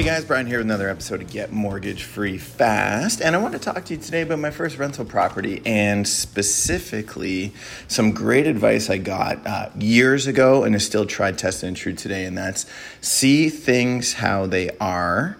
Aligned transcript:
Hey 0.00 0.06
guys, 0.06 0.24
Brian 0.24 0.46
here 0.46 0.56
with 0.56 0.66
another 0.66 0.88
episode 0.88 1.20
of 1.20 1.30
Get 1.30 1.52
Mortgage 1.52 2.04
Free 2.04 2.38
Fast. 2.38 3.20
And 3.20 3.36
I 3.36 3.38
want 3.38 3.52
to 3.52 3.58
talk 3.58 3.84
to 3.84 3.94
you 3.94 4.00
today 4.00 4.22
about 4.22 4.38
my 4.38 4.50
first 4.50 4.78
rental 4.78 5.04
property 5.04 5.60
and 5.66 6.08
specifically 6.08 7.52
some 7.86 8.12
great 8.12 8.46
advice 8.46 8.88
I 8.88 8.96
got 8.96 9.46
uh, 9.46 9.68
years 9.78 10.26
ago 10.26 10.64
and 10.64 10.74
is 10.74 10.86
still 10.86 11.04
tried, 11.04 11.36
tested, 11.36 11.68
and 11.68 11.76
true 11.76 11.92
today. 11.92 12.24
And 12.24 12.38
that's 12.38 12.64
see 13.02 13.50
things 13.50 14.14
how 14.14 14.46
they 14.46 14.70
are, 14.80 15.36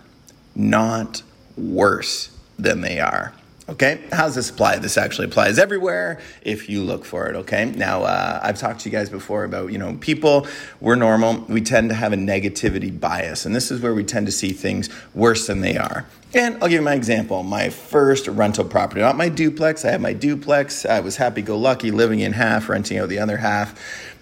not 0.55 1.23
worse 1.56 2.29
than 2.59 2.83
they 2.83 3.01
are. 3.01 3.33
Okay, 3.71 4.00
how 4.11 4.25
does 4.25 4.34
this 4.34 4.50
apply? 4.50 4.79
This 4.79 4.98
actually 4.98 5.27
applies 5.27 5.57
everywhere 5.57 6.19
if 6.43 6.69
you 6.69 6.82
look 6.82 7.05
for 7.05 7.29
it. 7.29 7.37
Okay, 7.37 7.66
now 7.66 8.02
uh, 8.02 8.41
I've 8.43 8.59
talked 8.59 8.80
to 8.80 8.89
you 8.89 8.93
guys 8.93 9.09
before 9.09 9.45
about 9.45 9.70
you 9.70 9.79
know 9.79 9.96
people. 10.01 10.48
We're 10.80 10.96
normal. 10.96 11.45
We 11.48 11.60
tend 11.60 11.88
to 11.91 11.95
have 11.95 12.12
a 12.12 12.16
negativity 12.16 12.98
bias, 12.98 13.46
and 13.46 13.55
this 13.55 13.70
is 13.70 13.80
where 13.80 13.95
we 13.95 14.02
tend 14.02 14.27
to 14.27 14.33
see 14.33 14.52
things 14.52 14.88
worse 15.15 15.46
than 15.46 15.60
they 15.60 15.77
are. 15.77 16.05
And 16.34 16.55
I'll 16.55 16.69
give 16.69 16.80
you 16.80 16.83
my 16.83 16.95
example. 16.95 17.45
My 17.45 17.70
first 17.70 18.27
rental 18.27 18.65
property, 18.65 19.02
not 19.02 19.16
my 19.16 19.29
duplex. 19.29 19.84
I 19.84 19.93
had 19.93 20.01
my 20.01 20.15
duplex. 20.15 20.84
I 20.84 20.98
was 20.98 21.16
happy 21.16 21.41
go 21.41 21.57
lucky, 21.57 21.93
living 21.93 22.18
in 22.18 22.32
half, 22.32 22.68
renting 22.68 22.98
out 22.98 23.09
the 23.09 23.21
other 23.21 23.37
half 23.37 23.79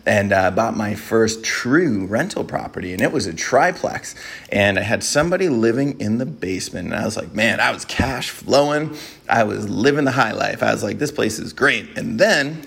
and 0.09 0.33
uh, 0.33 0.51
bought 0.51 0.75
my 0.75 0.95
first 0.95 1.45
true 1.45 2.07
rental 2.07 2.43
property, 2.43 2.95
and 2.95 3.03
it 3.03 3.13
was 3.13 3.27
a 3.27 3.35
triplex. 3.35 4.15
And 4.51 4.79
I 4.79 4.83
had 4.83 5.05
somebody 5.05 5.51
living 5.51 6.01
in 6.01 6.17
the 6.17 6.25
basement, 6.25 6.89
and 6.89 6.97
I 6.97 7.05
was 7.05 7.17
like, 7.17 7.35
man, 7.35 7.61
I 7.61 7.73
was 7.73 7.85
cash 7.85 8.31
flowing. 8.31 8.97
I 9.29 9.45
was 9.45 9.69
living 9.69 10.07
the 10.07 10.13
high 10.13 10.33
life. 10.33 10.63
I 10.63 10.73
was 10.73 10.83
like, 10.83 10.99
this 10.99 11.13
place 11.13 11.39
is 11.39 11.53
great. 11.53 11.99
And 11.99 12.19
then 12.19 12.67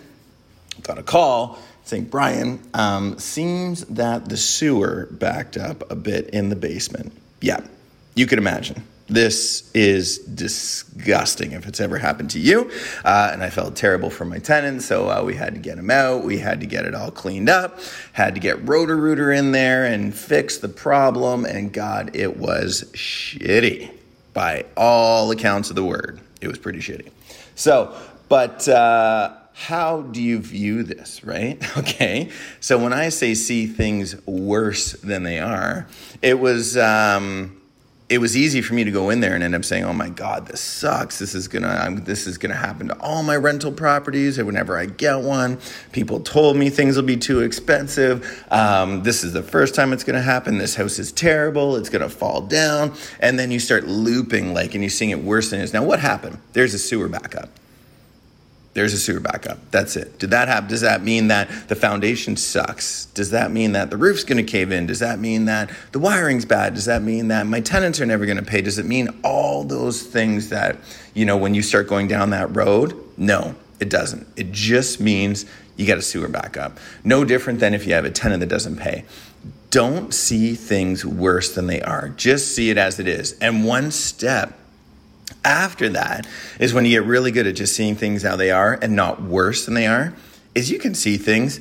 got 0.84 1.00
a 1.00 1.04
call 1.04 1.58
saying, 1.84 2.06
Brian, 2.06 2.62
um, 2.76 3.18
seems 3.18 3.86
that 3.86 4.30
the 4.30 4.38
sewer 4.38 5.08
backed 5.10 5.58
up 5.58 5.92
a 5.92 5.96
bit 5.96 6.30
in 6.30 6.50
the 6.50 6.56
basement. 6.56 7.12
Yeah, 7.42 7.66
you 8.14 8.28
can 8.28 8.38
imagine. 8.38 8.84
This 9.12 9.70
is 9.74 10.20
disgusting 10.20 11.52
if 11.52 11.68
it's 11.68 11.82
ever 11.82 11.98
happened 11.98 12.30
to 12.30 12.40
you. 12.40 12.72
Uh, 13.04 13.32
and 13.34 13.44
I 13.44 13.50
felt 13.50 13.76
terrible 13.76 14.10
for 14.10 14.24
my 14.24 14.40
tenants, 14.40 14.86
so 14.86 15.10
uh, 15.10 15.22
we 15.22 15.36
had 15.36 15.54
to 15.54 15.60
get 15.60 15.76
them 15.76 15.92
out. 15.92 16.24
We 16.24 16.38
had 16.38 16.62
to 16.62 16.66
get 16.66 16.86
it 16.86 16.96
all 16.96 17.12
cleaned 17.12 17.50
up, 17.50 17.78
had 18.14 18.36
to 18.36 18.40
get 18.40 18.66
Roto 18.66 18.94
Rooter 18.94 19.30
in 19.34 19.52
there 19.52 19.84
and 19.84 20.16
fix 20.16 20.60
the 20.60 20.70
problem. 20.70 21.44
And 21.44 21.74
God, 21.74 22.16
it 22.16 22.38
was 22.38 22.86
shitty 22.94 23.92
by 24.34 24.64
all 24.78 25.30
accounts 25.30 25.70
of 25.70 25.76
the 25.76 25.84
word. 25.84 26.22
It 26.40 26.48
was 26.48 26.58
pretty 26.58 26.80
shitty. 26.80 27.10
So, 27.56 27.94
but, 28.30 28.66
uh, 28.70 29.36
how 29.54 30.04
do 30.04 30.24
you 30.24 30.40
view 30.40 30.84
this, 30.84 31.22
right? 31.26 31.62
Okay. 31.78 32.30
So 32.62 32.78
when 32.78 32.94
I 32.94 33.10
say 33.10 33.34
see 33.34 33.68
things 33.68 34.16
worse 34.26 34.94
than 34.94 35.24
they 35.24 35.40
are, 35.40 35.88
it 36.22 36.40
was, 36.40 36.78
um, 36.78 37.61
it 38.12 38.20
was 38.20 38.36
easy 38.36 38.62
for 38.62 38.74
me 38.74 38.84
to 38.84 38.92
go 38.92 39.10
in 39.10 39.22
there 39.22 39.36
and 39.36 39.42
end 39.42 39.56
up 39.56 39.64
saying, 39.64 39.86
"Oh 39.86 39.94
my 39.94 40.10
God, 40.10 40.46
this 40.46 40.60
sucks. 40.60 41.18
This 41.18 41.34
is 41.34 41.48
gonna 41.48 41.70
I'm, 41.70 42.04
this 42.04 42.28
is 42.28 42.38
gonna 42.38 42.56
happen 42.56 42.90
to 42.90 43.00
all 43.00 43.24
my 43.24 43.38
rental 43.38 43.72
properties. 43.72 44.38
Whenever 44.38 44.78
I 44.78 44.86
get 44.86 45.22
one, 45.22 45.60
people 45.94 46.20
told 46.20 46.58
me 46.58 46.70
things 46.70 46.98
will 46.98 47.04
be 47.04 47.16
too 47.16 47.40
expensive. 47.40 48.46
Um, 48.52 49.04
this 49.04 49.24
is 49.24 49.32
the 49.32 49.42
first 49.42 49.76
time 49.76 49.94
it's 49.94 50.04
gonna 50.04 50.22
happen. 50.22 50.58
This 50.58 50.76
house 50.76 51.00
is 51.00 51.14
terrible. 51.14 51.78
It's 51.78 51.88
gonna 51.88 52.10
fall 52.10 52.42
down." 52.42 52.94
And 53.22 53.40
then 53.40 53.50
you 53.50 53.60
start 53.62 53.88
looping 53.88 54.54
like, 54.54 54.76
and 54.76 54.84
you're 54.84 54.90
seeing 54.90 55.12
it 55.12 55.24
worse 55.24 55.50
than 55.50 55.62
it 55.62 55.64
is. 55.64 55.74
Now, 55.74 55.86
what 55.86 56.02
happened? 56.02 56.38
There's 56.52 56.74
a 56.74 56.80
sewer 56.80 57.08
backup 57.08 57.50
there's 58.74 58.94
a 58.94 58.98
sewer 58.98 59.20
backup. 59.20 59.60
That's 59.72 59.98
it. 59.98 60.18
Did 60.18 60.30
that 60.30 60.48
have? 60.48 60.68
Does 60.68 60.82
that 60.82 61.04
mean 61.04 61.28
that 61.28 61.50
the 61.68 61.76
foundation 61.76 62.38
sucks? 62.38 63.06
Does 63.08 63.32
that 63.32 63.52
mean 63.52 63.74
that 63.74 63.90
the 63.90 63.98
roof's 63.98 64.24
going 64.24 64.44
to 64.44 64.50
cave 64.50 64.72
in? 64.72 64.86
Does 64.86 65.00
that 65.00 65.20
mean 65.20 65.46
that 65.46 65.70
the 65.92 66.00
wiring's 66.00 66.46
bad? 66.46 66.74
Does 66.76 66.86
that 66.86 67.02
mean 67.02 67.28
that 67.28 67.46
my 67.48 67.60
tenants 67.60 68.00
are 68.00 68.06
never 68.06 68.26
going 68.26 68.38
to 68.38 68.46
pay? 68.46 68.62
Does 68.62 68.80
it 68.80 68.86
mean 68.86 69.10
all 69.24 69.66
those 69.66 70.02
things 70.02 70.50
that 70.50 70.78
you 71.14 71.26
know 71.26 71.36
when 71.36 71.54
you 71.54 71.62
start 71.62 71.88
going 71.88 72.08
down 72.08 72.30
that 72.30 72.56
road? 72.56 72.98
No, 73.18 73.56
it 73.82 73.90
doesn't. 73.90 74.26
It 74.38 74.54
just 74.54 75.02
means 75.02 75.46
you 75.76 75.86
got 75.86 75.98
a 75.98 76.02
sewer 76.02 76.30
backup. 76.30 76.80
No 77.04 77.26
different 77.26 77.60
than 77.60 77.74
if 77.74 77.86
you 77.86 77.94
have 77.94 78.06
a 78.06 78.12
tenant 78.12 78.40
that 78.40 78.50
doesn't 78.50 78.78
pay. 78.78 79.04
Don't 79.70 80.14
see 80.14 80.56
things 80.56 81.06
worse 81.06 81.56
than 81.56 81.68
they 81.68 81.82
are. 81.82 82.10
Just 82.10 82.56
see 82.56 82.70
it 82.70 82.78
as 82.78 83.00
it 83.00 83.08
is. 83.08 83.38
And 83.40 83.66
one 83.66 83.92
step 83.92 84.58
after 85.44 85.90
that 85.90 86.28
is 86.60 86.74
when 86.74 86.86
you 86.86 86.92
get 86.92 87.08
really 87.08 87.32
good 87.32 87.48
at 87.48 87.56
just 87.56 87.76
seeing 87.76 87.96
things 87.96 88.24
how 88.24 88.36
they 88.36 88.52
are 88.52 88.78
and 88.82 88.96
not 88.96 89.22
worse 89.22 89.66
than 89.66 89.74
they 89.74 89.88
are, 89.88 90.14
is 90.54 90.70
you 90.70 90.80
can 90.80 90.94
see 90.94 91.18
things 91.18 91.60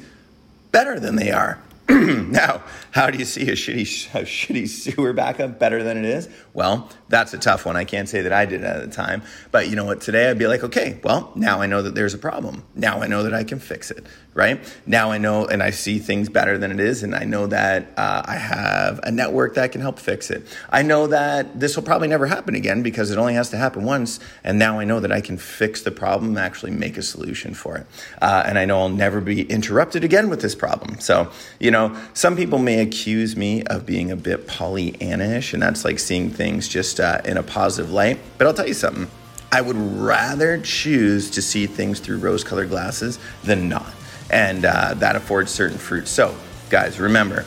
better 0.72 1.00
than 1.00 1.16
they 1.16 1.30
are. 1.30 1.58
now, 2.30 2.62
how 2.92 3.10
do 3.10 3.18
you 3.18 3.24
see 3.24 3.48
a 3.48 3.54
shitty, 3.54 4.14
a 4.14 4.22
shitty 4.22 4.68
sewer 4.68 5.12
backup 5.12 5.58
better 5.58 5.82
than 5.82 5.96
it 5.96 6.04
is? 6.04 6.28
Well, 6.52 6.88
that's 7.08 7.34
a 7.34 7.38
tough 7.38 7.66
one. 7.66 7.76
I 7.76 7.84
can't 7.84 8.08
say 8.08 8.22
that 8.22 8.32
I 8.32 8.46
did 8.46 8.62
at 8.62 8.80
the 8.82 8.94
time. 8.94 9.22
But 9.50 9.68
you 9.68 9.76
know 9.76 9.84
what? 9.84 10.00
Today 10.00 10.30
I'd 10.30 10.38
be 10.38 10.46
like, 10.46 10.62
okay, 10.62 11.00
well, 11.02 11.32
now 11.34 11.60
I 11.60 11.66
know 11.66 11.82
that 11.82 11.94
there's 11.94 12.14
a 12.14 12.18
problem. 12.18 12.64
Now 12.74 13.00
I 13.00 13.08
know 13.08 13.24
that 13.24 13.34
I 13.34 13.42
can 13.42 13.58
fix 13.58 13.90
it, 13.90 14.06
right? 14.34 14.60
Now 14.86 15.10
I 15.10 15.18
know 15.18 15.46
and 15.46 15.62
I 15.62 15.70
see 15.70 15.98
things 15.98 16.28
better 16.28 16.58
than 16.58 16.70
it 16.70 16.78
is. 16.78 17.02
And 17.02 17.14
I 17.14 17.24
know 17.24 17.46
that 17.48 17.88
uh, 17.96 18.22
I 18.24 18.36
have 18.36 19.00
a 19.02 19.10
network 19.10 19.54
that 19.54 19.72
can 19.72 19.80
help 19.80 19.98
fix 19.98 20.30
it. 20.30 20.46
I 20.70 20.82
know 20.82 21.08
that 21.08 21.58
this 21.58 21.74
will 21.74 21.82
probably 21.82 22.08
never 22.08 22.26
happen 22.26 22.54
again 22.54 22.82
because 22.82 23.10
it 23.10 23.18
only 23.18 23.34
has 23.34 23.50
to 23.50 23.56
happen 23.56 23.84
once. 23.84 24.20
And 24.44 24.58
now 24.58 24.78
I 24.78 24.84
know 24.84 25.00
that 25.00 25.10
I 25.10 25.20
can 25.20 25.38
fix 25.38 25.82
the 25.82 25.90
problem 25.90 26.30
and 26.30 26.38
actually 26.38 26.70
make 26.72 26.96
a 26.96 27.02
solution 27.02 27.54
for 27.54 27.76
it. 27.76 27.86
Uh, 28.22 28.44
and 28.46 28.58
I 28.58 28.64
know 28.64 28.80
I'll 28.80 28.88
never 28.88 29.20
be 29.20 29.42
interrupted 29.42 30.04
again 30.04 30.28
with 30.28 30.40
this 30.40 30.54
problem. 30.54 31.00
So, 31.00 31.30
you 31.58 31.70
know, 31.70 31.79
some 32.14 32.36
people 32.36 32.58
may 32.58 32.80
accuse 32.80 33.36
me 33.36 33.62
of 33.64 33.86
being 33.86 34.10
a 34.10 34.16
bit 34.16 34.46
Pollyannish, 34.46 35.52
and 35.54 35.62
that's 35.62 35.84
like 35.84 35.98
seeing 35.98 36.30
things 36.30 36.68
just 36.68 37.00
uh, 37.00 37.20
in 37.24 37.36
a 37.36 37.42
positive 37.42 37.92
light. 37.92 38.18
But 38.38 38.46
I'll 38.46 38.54
tell 38.54 38.68
you 38.68 38.74
something. 38.74 39.08
I 39.52 39.60
would 39.60 39.76
rather 39.76 40.60
choose 40.60 41.30
to 41.30 41.42
see 41.42 41.66
things 41.66 41.98
through 41.98 42.18
rose 42.18 42.44
colored 42.44 42.68
glasses 42.68 43.18
than 43.42 43.68
not. 43.68 43.92
And 44.30 44.64
uh, 44.64 44.94
that 44.94 45.16
affords 45.16 45.50
certain 45.50 45.78
fruit. 45.78 46.06
So, 46.06 46.34
guys, 46.68 47.00
remember 47.00 47.44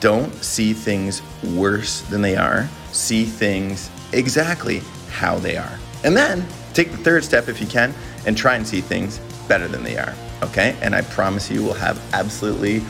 don't 0.00 0.34
see 0.44 0.74
things 0.74 1.22
worse 1.54 2.02
than 2.02 2.20
they 2.20 2.36
are, 2.36 2.68
see 2.92 3.24
things 3.24 3.90
exactly 4.12 4.82
how 5.10 5.38
they 5.38 5.56
are. 5.56 5.78
And 6.04 6.14
then 6.14 6.46
take 6.74 6.90
the 6.90 6.98
third 6.98 7.24
step 7.24 7.48
if 7.48 7.60
you 7.60 7.66
can 7.66 7.94
and 8.26 8.36
try 8.36 8.56
and 8.56 8.66
see 8.66 8.82
things 8.82 9.18
better 9.48 9.66
than 9.66 9.82
they 9.82 9.96
are. 9.96 10.14
Okay? 10.42 10.76
And 10.82 10.94
I 10.94 11.00
promise 11.02 11.50
you 11.50 11.62
we'll 11.62 11.72
have 11.74 11.98
absolutely 12.12 12.82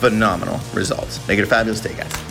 phenomenal 0.00 0.58
results. 0.74 1.26
Make 1.28 1.38
it 1.38 1.42
a 1.42 1.46
fabulous 1.46 1.80
day, 1.80 1.94
guys. 1.94 2.29